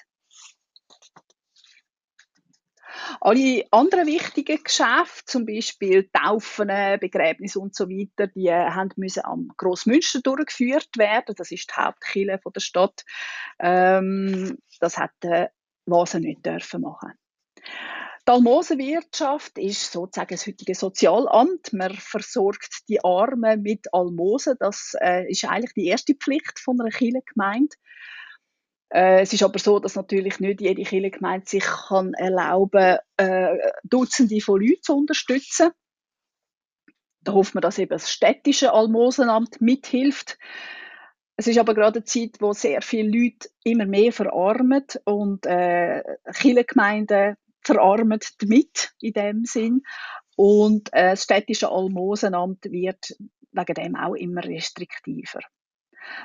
Alle 3.20 3.64
anderen 3.70 4.06
wichtigen 4.06 4.62
Geschäfte, 4.62 5.24
zum 5.26 5.46
Beispiel 5.46 6.08
Taufen, 6.12 6.68
Begräbnisse 7.00 7.60
und 7.60 7.74
so 7.74 7.88
weiter, 7.88 8.26
die 8.26 8.46
äh, 8.46 8.70
haben 8.70 8.90
müssen 8.96 9.24
am 9.24 9.48
Grossmünster 9.56 10.20
durchgeführt 10.20 10.90
werden. 10.96 11.34
Das 11.36 11.50
ist 11.50 11.70
die 11.70 11.80
Hauptkirche 11.80 12.40
der 12.54 12.60
Stadt. 12.60 13.04
Ähm, 13.58 14.58
das 14.80 14.98
hat 14.98 15.12
der 15.22 15.52
Vase 15.86 16.20
nicht 16.20 16.44
dürfen 16.44 16.82
machen. 16.82 17.12
Die 18.28 18.30
Almosenwirtschaft 18.30 19.58
ist 19.58 19.90
sozusagen 19.90 20.34
das 20.36 20.46
heutige 20.46 20.76
Sozialamt. 20.76 21.72
Man 21.72 21.92
versorgt 21.94 22.88
die 22.88 23.02
Armen 23.04 23.62
mit 23.62 23.92
Almosen. 23.92 24.54
Das 24.60 24.94
äh, 25.00 25.28
ist 25.28 25.44
eigentlich 25.44 25.74
die 25.74 25.86
erste 25.86 26.14
Pflicht 26.14 26.60
von 26.60 26.80
einer 26.80 26.90
Kirchengemeinde. 26.90 27.74
Äh, 28.92 29.22
es 29.22 29.32
ist 29.32 29.42
aber 29.42 29.58
so, 29.58 29.78
dass 29.78 29.96
natürlich 29.96 30.38
nicht 30.38 30.60
jede 30.60 30.82
Kirchengemeinde 30.82 31.46
sich 31.48 31.64
kann 31.64 32.12
erlauben 32.14 32.98
äh, 33.16 33.56
Dutzende 33.84 34.40
von 34.40 34.60
Leuten 34.60 34.82
zu 34.82 34.96
unterstützen. 34.96 35.70
Da 37.22 37.32
hofft 37.32 37.54
man, 37.54 37.62
dass 37.62 37.78
eben 37.78 37.90
das 37.90 38.10
städtische 38.10 38.72
Almosenamt 38.72 39.60
mithilft. 39.60 40.38
Es 41.36 41.46
ist 41.46 41.58
aber 41.58 41.74
gerade 41.74 42.00
eine 42.00 42.04
Zeit, 42.04 42.36
wo 42.40 42.52
sehr 42.52 42.82
viele 42.82 43.08
Leute 43.08 43.48
immer 43.64 43.86
mehr 43.86 44.12
verarmen 44.12 44.84
und 45.04 45.46
äh, 45.46 46.02
Kirchengemeinden 46.34 47.36
verarmen 47.62 48.20
damit 48.40 48.92
in 49.00 49.12
dem 49.14 49.44
Sinn. 49.46 49.82
Und 50.36 50.92
äh, 50.92 51.10
das 51.10 51.22
städtische 51.22 51.70
Almosenamt 51.70 52.64
wird 52.64 53.16
wegen 53.52 53.74
dem 53.74 53.96
auch 53.96 54.14
immer 54.14 54.44
restriktiver. 54.44 55.40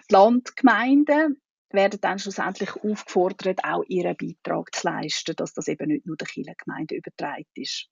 Die 0.09 0.13
Landgemeinden 0.13 1.41
werden 1.71 1.99
dann 2.01 2.19
schlussendlich 2.19 2.75
aufgefordert, 2.75 3.63
auch 3.63 3.83
ihren 3.87 4.15
Beitrag 4.15 4.73
zu 4.73 4.87
leisten, 4.87 5.35
dass 5.35 5.53
das 5.53 5.67
eben 5.67 5.87
nicht 5.87 6.05
nur 6.05 6.17
der 6.17 6.27
Kirchengemeinde 6.27 6.95
übertragen 6.95 7.45
ist. 7.55 7.89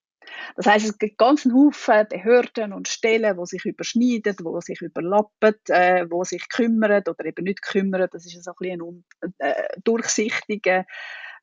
Das 0.56 0.66
heißt, 0.66 0.86
es 0.86 0.98
gibt 0.98 1.18
ganz 1.18 1.46
Haufen 1.46 2.08
Behörden 2.10 2.74
und 2.74 2.88
Stellen, 2.88 3.38
die 3.38 3.46
sich 3.46 3.66
überschneiden, 3.66 4.36
die 4.38 4.62
sich 4.62 4.82
überlappen, 4.82 5.56
äh, 5.68 6.06
die 6.06 6.26
sich 6.26 6.50
kümmern 6.50 7.04
oder 7.08 7.26
eben 7.26 7.44
nicht 7.44 7.62
kümmern. 7.62 8.08
Das 8.12 8.26
ist 8.26 8.44
so 8.44 8.52
ein, 8.60 8.82
ein 8.82 9.34
äh, 9.38 9.68
durchsichtiger 9.84 10.86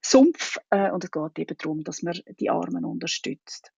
Sumpf 0.00 0.58
äh, 0.70 0.90
und 0.90 1.04
es 1.04 1.10
geht 1.10 1.38
eben 1.38 1.56
darum, 1.58 1.84
dass 1.84 2.02
man 2.02 2.18
die 2.40 2.50
Armen 2.50 2.84
unterstützt. 2.84 3.72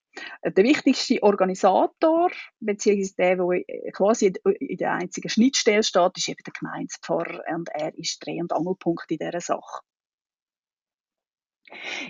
Der 0.45 0.65
wichtigste 0.65 1.23
Organisator, 1.23 2.31
beziehungsweise 2.61 3.15
der, 3.17 3.37
der 3.37 3.93
quasi 3.93 4.33
in 4.61 4.77
der 4.77 4.93
einzigen 4.93 5.29
Schnittstelle 5.29 5.83
steht, 5.83 6.17
ist 6.17 6.29
eben 6.29 6.43
der 6.45 6.53
Gemeindepfarrer 6.53 7.43
und 7.55 7.69
er 7.71 7.97
ist 7.99 8.25
Dreh- 8.25 8.41
und 8.41 8.53
Angelpunkt 8.53 9.11
in 9.11 9.19
dieser 9.19 9.41
Sache. 9.41 9.81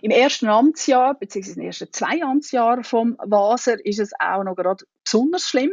Im 0.02 0.10
ersten 0.10 0.48
Amtsjahr, 0.48 1.16
in 1.20 1.28
den 1.28 1.62
ersten 1.62 1.92
zwei 1.92 2.22
Amtsjahren 2.22 2.84
vom 2.84 3.16
Waser, 3.18 3.84
ist 3.84 4.00
es 4.00 4.12
auch 4.18 4.42
noch 4.42 4.56
gerade 4.56 4.84
besonders 5.04 5.48
schlimm, 5.48 5.72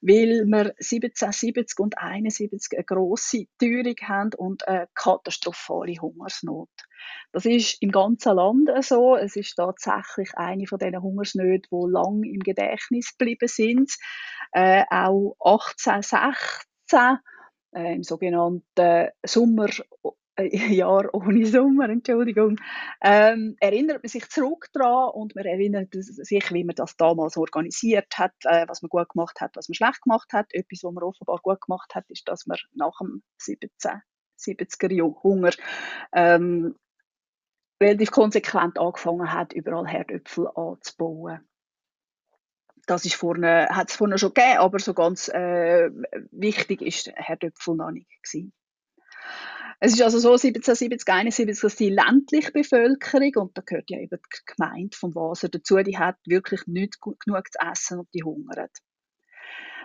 weil 0.00 0.44
wir 0.46 0.74
1770 0.78 1.78
und 1.78 1.98
71 1.98 2.76
eine 2.76 2.84
grosse 2.84 3.44
Teuerung 3.58 3.96
haben 4.02 4.30
und 4.36 4.66
eine 4.66 4.88
katastrophale 4.94 5.94
Hungersnot. 6.00 6.68
Das 7.32 7.46
ist 7.46 7.80
im 7.80 7.92
ganzen 7.92 8.34
Land 8.34 8.70
so. 8.84 9.16
Es 9.16 9.36
ist 9.36 9.54
tatsächlich 9.54 10.30
eine 10.34 10.66
von 10.66 10.78
diesen 10.78 11.00
Hungersnöten, 11.00 11.68
die 11.70 11.92
lang 11.92 12.22
im 12.24 12.40
Gedächtnis 12.40 13.16
geblieben 13.16 13.48
sind. 13.48 13.92
Äh, 14.52 14.84
auch 14.90 15.36
1816 15.40 17.18
äh, 17.72 17.94
im 17.94 18.02
sogenannten 18.02 19.08
Sommer 19.24 19.68
Jahr 20.38 21.12
ohne 21.12 21.46
Sommer, 21.46 21.88
Entschuldigung, 21.88 22.56
ähm, 23.02 23.56
erinnert 23.60 24.02
man 24.02 24.08
sich 24.08 24.28
zurück 24.28 24.68
daran 24.72 25.10
und 25.12 25.34
man 25.34 25.44
erinnert 25.44 25.88
sich, 25.92 26.52
wie 26.52 26.64
man 26.64 26.76
das 26.76 26.96
damals 26.96 27.36
organisiert 27.36 28.18
hat, 28.18 28.32
äh, 28.44 28.66
was 28.68 28.82
man 28.82 28.88
gut 28.88 29.08
gemacht 29.10 29.40
hat, 29.40 29.56
was 29.56 29.68
man 29.68 29.74
schlecht 29.74 30.02
gemacht 30.02 30.32
hat. 30.32 30.46
Etwas, 30.52 30.82
was 30.82 30.92
man 30.92 31.04
offenbar 31.04 31.38
gut 31.42 31.60
gemacht 31.60 31.94
hat, 31.94 32.08
ist, 32.10 32.28
dass 32.28 32.46
man 32.46 32.58
nach 32.74 32.98
dem 33.00 33.22
1770er 33.40 34.92
Jahr 34.92 35.22
Hunger 35.22 35.52
ähm, 36.12 36.74
relativ 37.82 38.10
konsequent 38.10 38.78
angefangen 38.78 39.32
hat, 39.32 39.52
überall 39.52 39.86
Herdöpfel 39.86 40.48
anzubauen. 40.54 41.46
Das 42.86 43.04
hat 43.04 43.90
es 43.90 43.96
vorne 43.96 44.18
schon 44.18 44.34
gegeben, 44.34 44.58
aber 44.58 44.78
so 44.78 44.94
ganz 44.94 45.28
äh, 45.28 45.90
wichtig 46.32 46.82
ist 46.82 47.10
Herdöpfel 47.14 47.76
noch 47.76 47.90
nicht 47.90 48.10
gewesen. 48.22 48.52
Es 49.82 49.94
ist 49.94 50.02
also 50.02 50.18
so 50.18 50.32
1770, 50.32 51.08
71, 51.08 51.60
dass 51.60 51.76
die 51.76 51.88
ländliche 51.88 52.52
Bevölkerung, 52.52 53.32
und 53.36 53.56
da 53.56 53.62
gehört 53.62 53.90
ja 53.90 53.98
eben 53.98 54.18
die 54.18 54.54
Gemeinde 54.54 54.96
vom 54.96 55.14
Wasser 55.14 55.48
dazu, 55.48 55.78
die 55.78 55.96
hat 55.96 56.16
wirklich 56.26 56.66
nicht 56.66 57.00
genug 57.00 57.50
zu 57.50 57.58
essen 57.66 58.00
und 58.00 58.08
die 58.12 58.22
hungert. 58.22 58.76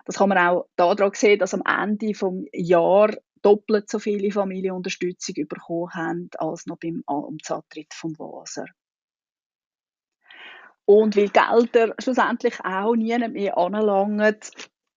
Das 0.03 0.17
kann 0.17 0.29
man 0.29 0.37
auch 0.37 0.67
daran 0.75 1.13
sehen, 1.13 1.39
dass 1.39 1.53
am 1.53 1.63
Ende 1.65 2.13
vom 2.13 2.45
Jahr 2.51 3.15
doppelt 3.41 3.89
so 3.89 3.99
viele 3.99 4.31
Familienunterstützung 4.31 5.35
bekommen 5.47 5.93
haben, 5.93 6.29
als 6.39 6.65
noch 6.65 6.77
beim 6.77 7.01
Amtsantritt 7.07 7.93
vom 7.93 8.19
Wasser. 8.19 8.65
Und 10.83 11.15
weil 11.15 11.29
Gelder 11.29 11.95
schlussendlich 11.99 12.59
auch 12.65 12.95
nie 12.95 13.17
mehr 13.29 13.57
anlangen, 13.57 14.35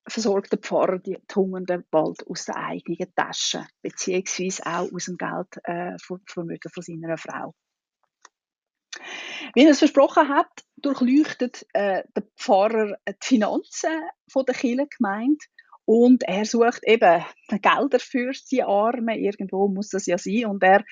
versorgt 0.08 0.52
der 0.52 0.58
Pfarrer 0.58 0.98
die, 0.98 1.18
Hungernden 1.34 1.84
bald 1.90 2.26
aus 2.26 2.44
der 2.46 2.56
eigenen 2.56 3.14
Tasche, 3.14 3.66
beziehungsweise 3.82 4.64
auch 4.66 4.92
aus 4.92 5.04
dem 5.06 5.16
Geldvermögen 5.16 6.70
äh, 6.76 6.82
seiner 6.82 7.18
Frau. 7.18 7.54
Wie 9.54 9.64
er 9.64 9.70
es 9.70 9.78
versprochen 9.78 10.28
hat, 10.28 10.50
durchleuchtet 10.76 11.66
äh, 11.72 12.02
der 12.14 12.22
Pfarrer 12.36 12.96
die 13.06 13.14
Finanzen 13.20 13.90
von 14.30 14.44
der 14.44 14.54
Kirchengemeinde 14.54 15.44
und 15.88 16.22
er 16.24 16.44
sucht 16.44 16.84
eben 16.84 17.24
Gelder 17.48 17.98
für 17.98 18.32
die 18.50 18.62
Armen. 18.62 19.18
Irgendwo 19.18 19.68
muss 19.68 19.88
das 19.88 20.04
ja 20.04 20.18
sein. 20.18 20.44
Und 20.44 20.62
er 20.62 20.84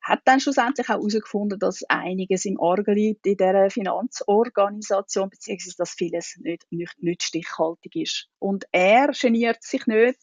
hat 0.00 0.22
dann 0.24 0.40
schlussendlich 0.40 0.88
auch 0.88 0.94
herausgefunden, 0.94 1.60
dass 1.60 1.84
einiges 1.88 2.44
im 2.44 2.60
Argen 2.60 2.92
liegt 2.92 3.24
in 3.24 3.36
dieser 3.36 3.70
Finanzorganisation, 3.70 5.30
beziehungsweise 5.30 5.76
dass 5.78 5.92
vieles 5.92 6.40
nicht, 6.40 6.66
nicht, 6.72 7.00
nicht 7.00 7.22
stichhaltig 7.22 7.94
ist. 7.94 8.28
Und 8.40 8.64
er 8.72 9.12
geniert 9.12 9.62
sich 9.62 9.86
nicht, 9.86 10.18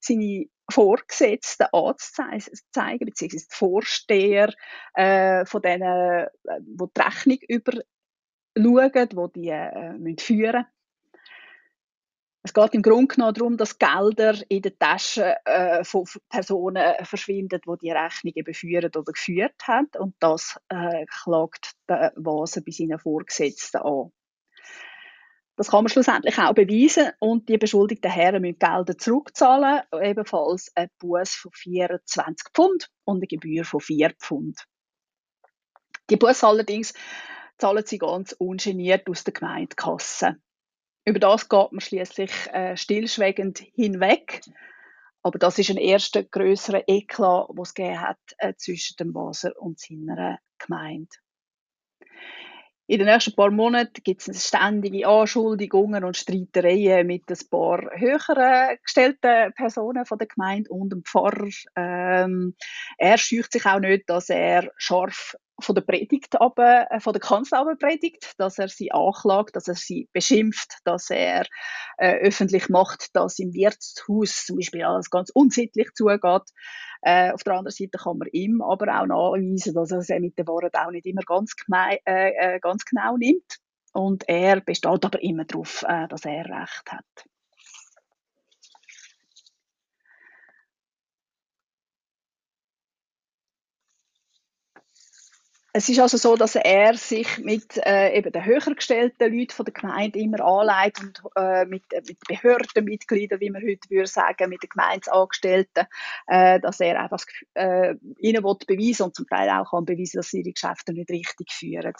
seine 0.00 0.44
Vorgesetzten 0.70 1.68
anzuzeigen, 1.72 3.06
beziehungsweise 3.06 3.46
die 3.50 3.56
Vorsteher 3.56 4.52
äh, 4.92 5.46
von 5.46 5.62
denen, 5.62 6.26
äh, 6.26 6.60
die 6.60 6.84
die 6.94 7.00
Rechnung 7.00 7.38
überschauen, 7.48 9.08
die 9.34 9.40
die 9.40 9.48
äh, 9.48 9.92
müssen 9.94 10.18
führen 10.18 10.66
es 12.44 12.52
geht 12.52 12.74
im 12.74 12.82
Grunde 12.82 13.14
genommen 13.14 13.34
darum, 13.34 13.56
dass 13.56 13.78
Gelder 13.78 14.34
in 14.48 14.62
den 14.62 14.76
Taschen 14.78 15.32
äh, 15.44 15.84
von 15.84 16.04
Personen 16.28 16.92
verschwinden, 17.04 17.60
die 17.64 17.78
die 17.80 17.90
Rechnung 17.92 18.32
eben 18.34 18.54
führen 18.54 18.90
oder 18.94 19.12
geführt 19.12 19.54
haben. 19.62 19.88
Und 19.98 20.16
das 20.18 20.58
äh, 20.68 21.06
klagt 21.06 21.74
der 21.88 22.12
Vase 22.16 22.62
bei 22.62 22.72
seinen 22.72 22.98
Vorgesetzten 22.98 23.82
an. 23.82 24.10
Das 25.56 25.70
kann 25.70 25.84
man 25.84 25.90
schlussendlich 25.90 26.38
auch 26.38 26.54
beweisen 26.54 27.12
und 27.20 27.48
die 27.48 27.58
beschuldigten 27.58 28.10
Herren 28.10 28.42
müssen 28.42 28.58
Gelder 28.58 28.98
zurückzahlen, 28.98 29.82
ebenfalls 30.02 30.72
ein 30.74 30.88
Buß 30.98 31.34
von 31.34 31.52
24 31.52 32.48
Pfund 32.54 32.88
und 33.04 33.18
eine 33.18 33.26
Gebühr 33.26 33.64
von 33.64 33.80
4 33.80 34.14
Pfund. 34.18 34.64
Die 36.10 36.16
Buß 36.16 36.42
allerdings 36.42 36.94
zahlen 37.58 37.84
sie 37.86 37.98
ganz 37.98 38.32
ungeniert 38.32 39.08
aus 39.08 39.24
der 39.24 39.34
Gemeindekasse. 39.34 40.36
Über 41.04 41.18
das 41.18 41.48
geht 41.48 41.72
man 41.72 41.80
schließlich 41.80 42.30
äh, 42.52 42.76
stillschweigend 42.76 43.58
hinweg. 43.58 44.42
Aber 45.22 45.38
das 45.38 45.58
ist 45.58 45.70
ein 45.70 45.76
erster 45.76 46.22
größerer 46.22 46.84
Eklat, 46.88 47.46
was 47.50 47.68
es 47.68 47.74
gegeben 47.74 48.00
hat 48.00 48.18
äh, 48.38 48.54
zwischen 48.56 48.96
dem 48.96 49.14
Waser 49.14 49.52
und 49.60 49.78
seiner 49.78 50.38
Gemeinde. 50.58 51.08
In 52.88 52.98
den 52.98 53.06
nächsten 53.06 53.34
paar 53.34 53.50
Monaten 53.50 54.02
gibt 54.02 54.26
es 54.26 54.48
ständige 54.48 55.06
Anschuldigungen 55.06 56.04
und 56.04 56.16
Streitereien 56.16 57.06
mit 57.06 57.22
ein 57.30 57.48
paar 57.48 57.80
höheren 57.94 58.76
gestellten 58.82 59.52
Personen 59.54 60.04
von 60.04 60.18
der 60.18 60.26
Gemeinde 60.26 60.70
und 60.70 60.90
dem 60.90 61.04
Pfarrer. 61.04 61.48
Ähm, 61.76 62.56
er 62.98 63.18
scheucht 63.18 63.52
sich 63.52 63.66
auch 63.66 63.78
nicht, 63.78 64.10
dass 64.10 64.28
er 64.30 64.70
scharf 64.76 65.36
von 65.60 65.74
der 65.74 65.82
Predigt 65.82 66.40
aber, 66.40 66.90
äh, 66.90 67.00
von 67.00 67.12
der 67.12 67.20
Kanzel 67.20 67.76
predigt, 67.76 68.34
dass 68.38 68.58
er 68.58 68.68
sie 68.68 68.90
anklagt, 68.92 69.54
dass 69.54 69.68
er 69.68 69.74
sie 69.76 70.08
beschimpft, 70.12 70.78
dass 70.84 71.08
er 71.10 71.46
äh, 71.98 72.16
öffentlich 72.16 72.68
macht, 72.68 73.14
dass 73.14 73.38
im 73.38 73.54
Wirtshaus 73.54 74.44
zum 74.46 74.56
Beispiel 74.56 74.82
alles 74.82 75.08
ganz 75.10 75.30
unsittlich 75.30 75.90
zugeht. 75.94 76.50
Äh, 77.02 77.32
auf 77.32 77.42
der 77.42 77.54
anderen 77.54 77.72
Seite 77.72 77.98
kann 77.98 78.18
man 78.18 78.28
ihm 78.32 78.62
aber 78.62 79.00
auch 79.00 79.06
nachweisen, 79.06 79.74
dass 79.74 79.90
er 79.90 79.98
es 79.98 80.08
mit 80.08 80.38
der 80.38 80.46
Wahrheit 80.46 80.76
auch 80.76 80.90
nicht 80.90 81.06
immer 81.06 81.22
ganz, 81.22 81.54
äh, 81.72 81.98
äh, 82.04 82.60
ganz 82.60 82.84
genau 82.84 83.16
nimmt. 83.16 83.58
Und 83.92 84.28
er 84.28 84.60
besteht 84.60 85.04
aber 85.04 85.22
immer 85.22 85.44
darauf, 85.44 85.84
äh, 85.86 86.08
dass 86.08 86.24
er 86.24 86.44
Recht 86.46 86.92
hat. 86.92 87.26
Es 95.74 95.88
ist 95.88 96.00
also 96.00 96.18
so, 96.18 96.36
dass 96.36 96.54
er 96.54 96.94
sich 96.98 97.38
mit 97.38 97.78
äh, 97.86 98.14
eben 98.14 98.30
den 98.30 98.44
höher 98.44 98.74
gestellten 98.74 99.34
Leuten 99.34 99.52
von 99.52 99.64
der 99.64 99.72
Gemeinde 99.72 100.18
immer 100.18 100.44
anlegt 100.44 101.00
und 101.00 101.22
äh, 101.34 101.64
mit, 101.64 101.90
äh, 101.94 102.02
mit 102.06 102.18
Behördenmitgliedern, 102.28 103.40
wie 103.40 103.48
man 103.48 103.62
heute 103.62 103.88
würde 103.88 104.06
sagen, 104.06 104.50
mit 104.50 104.62
den 104.62 104.68
Gemeindeangestellten, 104.68 105.86
äh, 106.26 106.60
dass 106.60 106.78
er 106.80 107.00
einfach 107.00 107.24
äh, 107.54 107.94
ihnen 108.18 108.44
will 108.44 108.56
beweisen 108.66 109.04
und 109.04 109.16
zum 109.16 109.26
Teil 109.26 109.48
auch 109.48 109.70
kann 109.70 109.86
beweisen, 109.86 110.18
dass 110.18 110.28
sie 110.28 110.40
ihre 110.40 110.52
Geschäfte 110.52 110.92
nicht 110.92 111.08
richtig 111.08 111.50
führen. 111.50 111.94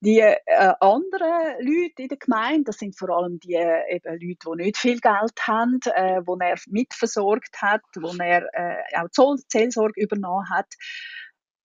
Die 0.00 0.18
äh, 0.18 0.36
anderen 0.80 1.54
Leute 1.60 2.02
in 2.02 2.08
der 2.08 2.18
Gemeinde, 2.18 2.64
das 2.64 2.78
sind 2.78 2.98
vor 2.98 3.10
allem 3.10 3.38
die 3.38 3.54
äh, 3.54 3.94
eben 3.94 4.10
Leute, 4.10 4.38
die 4.44 4.64
nicht 4.64 4.76
viel 4.76 4.98
Geld 4.98 5.40
haben, 5.46 5.78
äh, 5.94 6.20
wo 6.24 6.36
er 6.38 6.56
mitversorgt 6.66 7.62
hat, 7.62 7.82
wo 7.94 8.12
er 8.20 8.48
äh, 8.54 8.98
auch 8.98 9.08
Zoll 9.12 9.38
Zellsorge 9.46 10.00
übernommen 10.00 10.50
hat, 10.50 10.74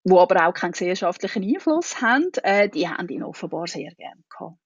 wo 0.03 0.19
aber 0.19 0.47
auch 0.47 0.53
keinen 0.53 0.71
gesellschaftlichen 0.71 1.43
Einfluss 1.43 2.01
haben, 2.01 2.31
äh, 2.43 2.69
die 2.69 2.88
haben 2.88 3.09
ihn 3.09 3.23
offenbar 3.23 3.67
sehr 3.67 3.91
gern 3.95 4.23
gehabt. 4.29 4.57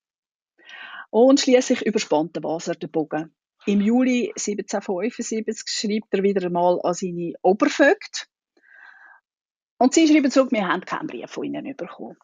Und 1.10 1.40
schließlich 1.40 1.86
überspannt 1.86 2.36
der 2.36 2.44
Waser 2.44 2.76
den 2.76 2.90
Bogen. 2.90 3.36
Im 3.66 3.82
Juli 3.82 4.30
1775 4.36 5.68
schreibt 5.68 6.14
er 6.14 6.24
wieder 6.24 6.48
einmal 6.48 6.80
an 6.84 6.94
seine 6.94 7.34
Obervögt. 7.42 8.28
Und 9.78 9.94
sie 9.94 10.08
schreiben 10.08 10.32
zurück, 10.32 10.52
wir 10.52 10.68
haben 10.68 10.86
keinen 10.86 11.08
Brief 11.08 11.30
von 11.30 11.44
ihnen 11.44 11.76
bekommen. 11.76 12.18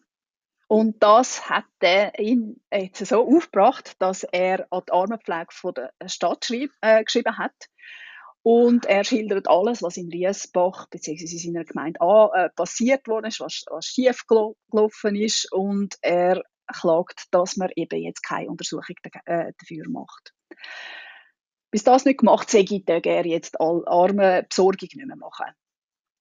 Und 0.68 1.02
das 1.02 1.50
hat 1.50 1.66
ihn 2.20 2.62
jetzt 2.72 3.06
so 3.06 3.28
aufgebracht, 3.28 3.96
dass 4.00 4.24
er 4.24 4.68
an 4.72 4.84
die 4.88 4.92
Armenpflege 4.92 5.48
von 5.50 5.74
der 5.74 5.92
Stadt 6.08 6.50
äh, 6.52 7.04
geschrieben 7.04 7.38
hat. 7.38 7.56
Und 8.42 8.86
er 8.86 9.04
schildert 9.04 9.48
alles, 9.50 9.84
was 9.84 9.98
in 9.98 10.10
Riesbach 10.10 10.88
bzw. 10.90 11.24
in 11.24 11.54
seiner 11.54 11.66
Gemeinde 11.66 12.00
an, 12.02 12.30
äh, 12.34 12.50
passiert 12.50 13.08
worden 13.08 13.26
ist, 13.26 13.40
was, 13.40 13.66
was 13.70 13.86
schief 13.86 14.26
gelaufen 14.28 15.16
ist. 15.16 15.52
Und 15.52 15.98
er 16.02 16.42
klagt, 16.68 17.26
dass 17.32 17.58
man 17.58 17.70
eben 17.76 18.02
jetzt 18.02 18.24
keine 18.24 18.50
Untersuchung 18.50 18.96
äh, 19.26 19.52
dafür 19.58 19.90
macht. 19.90 20.34
Bis 21.72 21.84
das 21.84 22.06
nicht 22.06 22.20
gemacht 22.20 22.50
sei, 22.50 22.66
würde 22.70 23.10
er 23.10 23.26
jetzt 23.26 23.60
alle 23.60 23.86
arme 23.88 24.46
Besorgung 24.48 24.80
nicht 24.82 24.96
mehr 24.96 25.16
machen. 25.16 25.54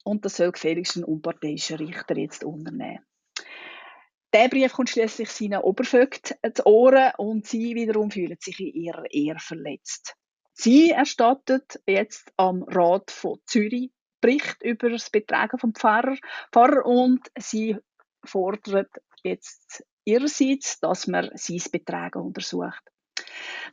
Und 0.05 0.25
das 0.25 0.37
soll 0.37 0.53
gefälligst 0.53 0.97
ein 0.97 1.05
unparteiischer 1.05 1.79
Richter 1.79 2.17
jetzt 2.17 2.45
unternehmen. 2.45 3.05
Der 4.35 4.49
Brief 4.49 4.73
kommt 4.73 4.91
schließlich 4.91 5.31
seinen 5.31 5.63
Obervögt 5.63 6.37
zu 6.55 6.67
Ohren 6.67 7.13
und 7.17 7.47
sie 7.47 7.75
wiederum 7.75 8.11
fühlen 8.11 8.37
sich 8.39 8.61
in 8.61 8.75
ihrer 8.75 9.11
Ehre 9.11 9.39
verletzt. 9.39 10.15
Sie 10.61 10.91
erstattet 10.91 11.81
jetzt 11.87 12.33
am 12.37 12.65
Rat 12.65 13.13
von 13.13 13.39
Zürich 13.47 13.93
Bericht 14.21 14.61
über 14.65 14.91
das 14.91 15.09
Betragen 15.09 15.57
vom 15.57 15.73
Pfarrer, 15.73 16.17
Pfarrer 16.51 16.85
und 16.85 17.21
sie 17.39 17.77
fordert 18.25 18.91
jetzt 19.23 19.85
ihrerseits, 20.05 20.81
dass 20.81 21.07
man 21.07 21.31
sein 21.35 21.63
Betragen 21.71 22.21
untersucht. 22.23 22.83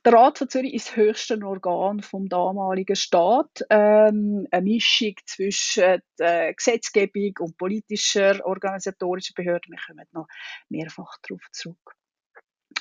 Der 0.05 0.13
Rat 0.13 0.37
von 0.37 0.47
Zürich 0.47 0.75
ist 0.75 0.89
das 0.89 0.95
höchste 0.97 1.43
Organ 1.43 2.03
vom 2.03 2.29
damaligen 2.29 2.95
Staat, 2.95 3.65
ähm, 3.71 4.47
eine 4.51 4.61
Mischung 4.61 5.15
zwischen 5.25 6.03
der 6.19 6.53
Gesetzgebung 6.53 7.33
und 7.39 7.57
politischer, 7.57 8.45
organisatorischer 8.45 9.33
Behörden. 9.35 9.73
Wir 9.73 9.79
kommen 9.87 10.05
noch 10.11 10.27
mehrfach 10.69 11.17
darauf 11.27 11.41
zurück. 11.51 11.95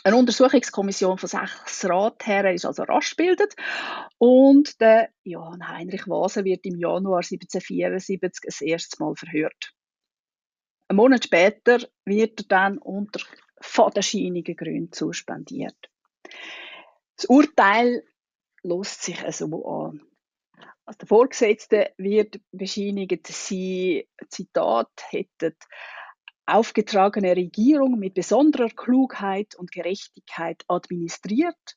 Eine 0.06 0.16
Untersuchungskommission 0.16 1.16
von 1.16 1.28
sechs 1.30 1.82
Ratherren 1.88 2.54
ist 2.54 2.66
also 2.66 2.82
rasch 2.82 3.16
gebildet 3.16 3.54
und 4.18 4.78
der 4.78 5.08
Johann 5.22 5.66
Heinrich 5.66 6.06
Vase 6.06 6.44
wird 6.44 6.66
im 6.66 6.78
Januar 6.78 7.20
1774 7.20 8.42
das 8.44 8.60
erste 8.60 9.02
Mal 9.02 9.16
verhört. 9.16 9.72
Ein 10.88 10.96
Monat 10.96 11.24
später 11.24 11.78
wird 12.04 12.42
er 12.42 12.46
dann 12.48 12.76
unter 12.76 13.24
fadenscheinigen 13.58 14.54
Gründen 14.56 14.92
suspendiert. 14.92 15.90
Das 17.16 17.24
Urteil 17.24 18.04
lässt 18.62 19.04
sich 19.04 19.24
also 19.24 19.46
an. 19.66 20.02
Also 20.84 20.98
der 20.98 21.08
Vorgesetzte 21.08 21.94
wird 21.96 22.40
bescheinigt, 22.52 23.26
sie, 23.28 24.06
Zitat, 24.28 24.90
hätten 25.08 25.56
aufgetragene 26.46 27.36
Regierung 27.36 27.98
mit 27.98 28.14
besonderer 28.14 28.68
Klugheit 28.68 29.54
und 29.54 29.72
Gerechtigkeit 29.72 30.64
administriert, 30.68 31.76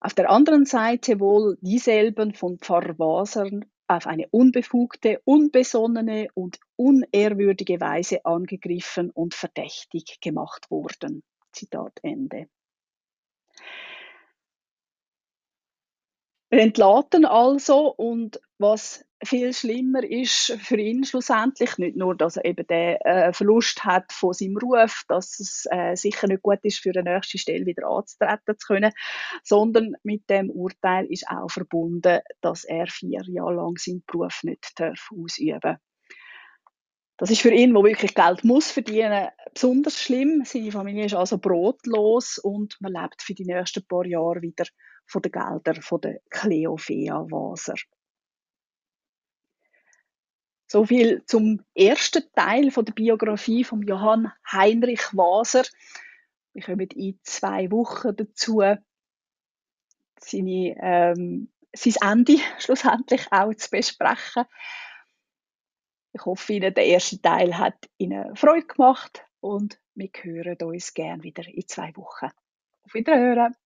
auf 0.00 0.12
der 0.14 0.30
anderen 0.30 0.66
Seite 0.66 1.18
wohl 1.18 1.56
dieselben 1.60 2.34
von 2.34 2.58
Pfarrer 2.58 2.98
Wasern 2.98 3.64
auf 3.86 4.06
eine 4.06 4.28
unbefugte, 4.30 5.20
unbesonnene 5.24 6.28
und 6.34 6.58
unehrwürdige 6.76 7.80
Weise 7.80 8.24
angegriffen 8.24 9.10
und 9.10 9.34
verdächtig 9.34 10.20
gemacht 10.20 10.70
wurden. 10.70 11.22
Zitat 11.52 12.00
Ende. 12.02 12.48
Entladen 16.58 17.24
also. 17.24 17.88
Und 17.88 18.40
was 18.58 19.04
viel 19.24 19.52
schlimmer 19.52 20.02
ist 20.02 20.56
für 20.60 20.76
ihn 20.76 21.04
schlussendlich, 21.04 21.78
nicht 21.78 21.96
nur, 21.96 22.16
dass 22.16 22.36
er 22.36 22.44
eben 22.44 22.66
den 22.66 22.96
äh, 22.96 23.32
Verlust 23.32 23.84
hat 23.84 24.12
von 24.12 24.32
seinem 24.32 24.58
Ruf, 24.58 25.04
dass 25.08 25.40
es 25.40 25.66
äh, 25.70 25.96
sicher 25.96 26.26
nicht 26.28 26.42
gut 26.42 26.60
ist, 26.62 26.78
für 26.78 26.90
eine 26.90 27.14
nächste 27.14 27.38
Stelle 27.38 27.66
wieder 27.66 27.86
anzutreten 27.88 28.58
zu 28.58 28.66
können, 28.66 28.92
sondern 29.42 29.94
mit 30.02 30.28
dem 30.28 30.50
Urteil 30.50 31.06
ist 31.06 31.26
auch 31.28 31.50
verbunden, 31.50 32.20
dass 32.40 32.64
er 32.64 32.86
vier 32.86 33.22
Jahre 33.26 33.54
lang 33.54 33.76
seinen 33.78 34.04
Beruf 34.06 34.40
nicht 34.42 34.78
darf 34.78 35.08
ausüben 35.10 35.78
Das 37.16 37.30
ist 37.30 37.42
für 37.42 37.52
ihn, 37.52 37.72
der 37.72 37.84
wirklich 37.84 38.14
Geld 38.14 38.42
muss 38.42 38.72
verdienen, 38.72 39.28
besonders 39.52 40.00
schlimm. 40.00 40.42
Seine 40.44 40.72
Familie 40.72 41.06
ist 41.06 41.14
also 41.14 41.38
brotlos 41.38 42.38
und 42.38 42.76
man 42.80 42.92
lebt 42.92 43.22
für 43.22 43.34
die 43.34 43.44
nächsten 43.44 43.86
paar 43.86 44.04
Jahre 44.04 44.42
wieder 44.42 44.64
von 45.06 45.22
den 45.22 45.30
Geldern 45.30 45.82
von 45.82 46.00
der 46.00 46.20
Cleofea 46.30 47.20
Waser. 47.30 47.76
So 50.66 50.84
viel 50.84 51.24
zum 51.26 51.64
ersten 51.74 52.24
Teil 52.34 52.72
von 52.72 52.84
der 52.84 52.94
Biografie 52.94 53.62
von 53.62 53.82
Johann 53.82 54.32
Heinrich 54.50 55.02
Waser. 55.12 55.62
Wir 56.52 56.62
kommen 56.64 56.88
in 56.90 57.20
zwei 57.22 57.70
Wochen 57.70 58.16
dazu, 58.16 58.60
seine, 60.18 60.76
ähm, 60.80 61.52
sein 61.72 61.94
Ende 62.02 62.38
schlussendlich 62.58 63.30
auch 63.30 63.54
zu 63.54 63.70
besprechen. 63.70 64.46
Ich 66.14 66.24
hoffe, 66.24 66.52
Ihnen 66.52 66.72
der 66.72 66.86
erste 66.86 67.20
Teil 67.20 67.58
hat 67.58 67.90
Ihnen 67.98 68.36
Freude 68.36 68.66
gemacht 68.66 69.26
und 69.40 69.80
wir 69.96 70.10
hören 70.22 70.56
uns 70.62 70.94
gerne 70.94 71.24
wieder 71.24 71.44
in 71.46 71.66
zwei 71.66 71.94
Wochen. 71.96 72.28
Auf 72.84 72.94
Wiederhören! 72.94 73.56